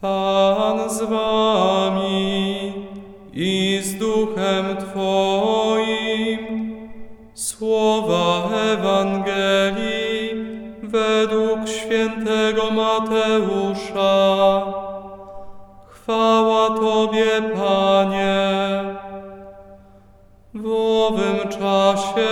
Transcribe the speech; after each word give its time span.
Pan 0.00 0.90
z 0.90 1.02
wami 1.02 2.72
i 3.32 3.80
z 3.84 3.94
duchem 3.94 4.76
Twoim. 4.76 6.38
Słowa 7.34 8.48
Ewangelii 8.72 10.30
według 10.82 11.68
świętego 11.68 12.70
Mateusza. 12.70 14.62
Chwała 15.88 16.70
Tobie, 16.70 17.42
Panie. 17.54 18.84
W 20.54 20.66
owym 20.72 21.48
czasie 21.48 22.26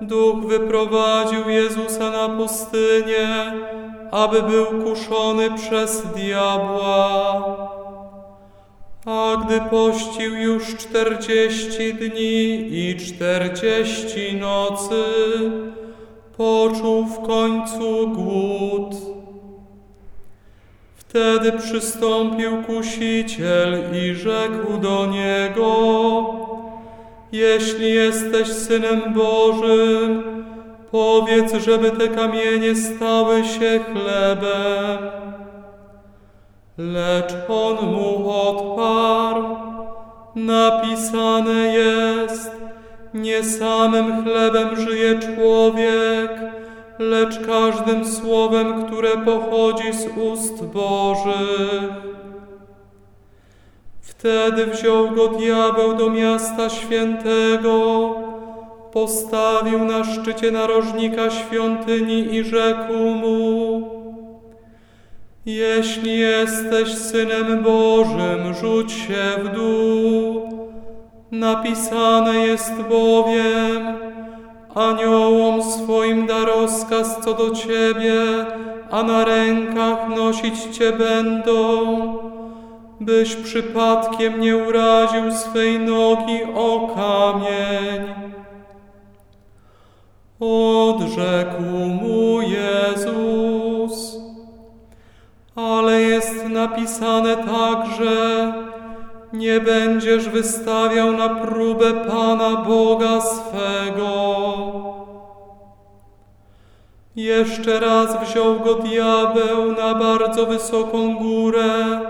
Duch 0.00 0.46
wyprowadził 0.46 1.48
Jezusa 1.48 2.10
na 2.10 2.28
pustynię, 2.28 3.52
aby 4.12 4.42
był 4.42 4.66
kuszony 4.66 5.50
przez 5.50 6.02
diabła. 6.06 7.42
A 9.06 9.36
gdy 9.44 9.60
pościł 9.70 10.36
już 10.36 10.76
czterdzieści 10.76 11.94
dni 11.94 12.68
i 12.70 12.96
czterdzieści 12.96 14.36
nocy, 14.36 15.04
poczuł 16.36 17.04
w 17.04 17.26
końcu 17.26 18.08
głód. 18.08 18.94
Wtedy 20.96 21.52
przystąpił 21.52 22.62
kusiciel 22.62 23.82
i 23.94 24.14
rzekł 24.14 24.78
do 24.78 25.06
niego, 25.06 26.24
jeśli 27.32 27.94
jesteś 27.94 28.48
Synem 28.48 29.14
Bożym, 29.14 30.41
powiedz, 30.92 31.54
żeby 31.54 31.90
te 31.90 32.08
kamienie 32.08 32.76
stały 32.76 33.44
się 33.44 33.80
chlebem. 33.92 34.98
Lecz 36.78 37.32
on 37.48 37.86
mu 37.86 38.30
odparł, 38.30 39.44
napisane 40.34 41.52
jest, 41.52 42.50
nie 43.14 43.44
samym 43.44 44.24
chlebem 44.24 44.76
żyje 44.76 45.18
człowiek, 45.18 46.30
lecz 46.98 47.46
każdym 47.46 48.06
słowem, 48.06 48.86
które 48.86 49.08
pochodzi 49.08 49.92
z 49.92 50.06
ust 50.16 50.64
Bożych. 50.64 51.90
Wtedy 54.00 54.66
wziął 54.66 55.10
go 55.10 55.28
diabeł 55.28 55.96
do 55.96 56.10
miasta 56.10 56.70
świętego, 56.70 58.14
postawił 58.92 59.84
na 59.84 60.04
szczycie 60.04 60.50
narożnika 60.50 61.30
świątyni 61.30 62.34
i 62.34 62.44
rzekł 62.44 62.92
mu: 62.92 63.82
Jeśli 65.46 66.18
jesteś 66.18 66.94
synem 66.94 67.62
Bożym, 67.62 68.54
rzuć 68.60 68.92
się 68.92 69.42
w 69.42 69.48
dół. 69.54 70.48
Napisane 71.30 72.34
jest 72.34 72.82
bowiem: 72.90 73.96
Aniołom 74.74 75.62
swoim 75.62 76.26
da 76.26 76.44
rozkaz 76.44 77.20
co 77.24 77.34
do 77.34 77.50
ciebie, 77.50 78.22
a 78.90 79.02
na 79.02 79.24
rękach 79.24 80.08
nosić 80.08 80.76
cię 80.76 80.92
będą 80.92 81.82
byś 83.00 83.36
przypadkiem 83.36 84.40
nie 84.40 84.56
uraził 84.56 85.32
swej 85.32 85.78
nogi 85.78 86.38
o 86.54 86.94
kamień. 86.94 88.32
Odrzekł 90.44 91.62
mu 92.02 92.40
Jezus, 92.42 94.18
ale 95.56 96.02
jest 96.02 96.48
napisane 96.48 97.36
także, 97.36 98.52
nie 99.32 99.60
będziesz 99.60 100.28
wystawiał 100.28 101.12
na 101.12 101.28
próbę 101.28 101.92
Pana 101.92 102.56
Boga 102.56 103.20
swego. 103.20 104.12
Jeszcze 107.16 107.80
raz 107.80 108.28
wziął 108.28 108.60
go 108.60 108.74
diabeł 108.74 109.72
na 109.72 109.94
bardzo 109.94 110.46
wysoką 110.46 111.16
górę, 111.16 112.00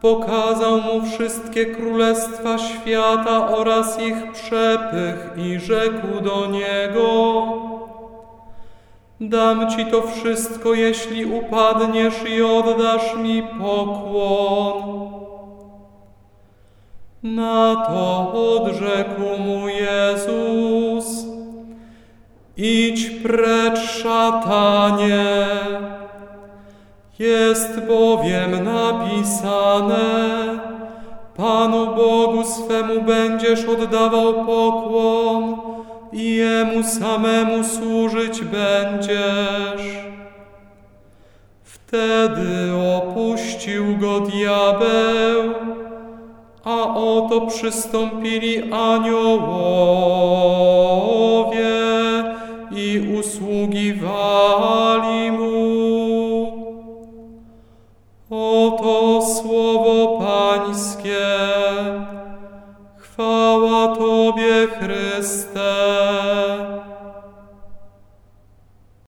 pokazał 0.00 0.80
mu 0.80 1.06
wszystkie 1.06 1.66
królestwa 1.66 2.58
świata 2.58 3.48
oraz 3.48 4.00
ich 4.00 4.32
przepych 4.32 5.30
i 5.36 5.60
rzekł 5.60 6.20
do 6.22 6.46
niego: 6.46 7.42
Dam 9.20 9.70
ci 9.70 9.86
to 9.86 10.02
wszystko, 10.02 10.74
jeśli 10.74 11.24
upadniesz 11.24 12.14
i 12.30 12.42
oddasz 12.42 13.16
mi 13.16 13.42
pokłon. 13.42 15.06
Na 17.22 17.86
to 17.86 18.32
odrzekł 18.32 19.20
mu 19.38 19.68
Jezus: 19.68 21.26
Idź 22.56 23.10
precz, 23.10 23.78
szatanie. 23.78 25.46
Jest 27.18 27.80
bowiem 27.80 28.64
napisane, 28.64 29.96
Panu 31.36 31.86
Bogu 31.86 32.44
swemu 32.44 33.02
będziesz 33.02 33.64
oddawał 33.64 34.34
pokłon 34.34 35.56
i 36.12 36.34
Jemu 36.34 36.82
samemu 36.82 37.64
służyć 37.64 38.40
będziesz. 38.44 40.06
Wtedy 41.62 42.72
opuścił 42.96 43.96
go 43.96 44.20
diabeł, 44.20 45.54
a 46.64 46.94
oto 46.94 47.40
przystąpili 47.40 48.72
aniołowie 48.72 50.25
Oto 58.66 59.22
słowo 59.22 60.18
Pańskie. 60.18 61.26
Chwała 62.96 63.96
Tobie, 63.96 64.66
Chryste. 64.78 65.75